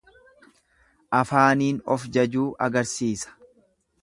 [1.19, 3.39] Afaaniin of jajuu agarsiisa.